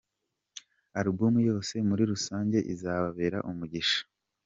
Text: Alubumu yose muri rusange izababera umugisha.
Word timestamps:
Alubumu 0.99 1.39
yose 1.49 1.73
muri 1.89 2.03
rusange 2.11 2.57
izababera 2.73 3.37
umugisha. 3.49 4.01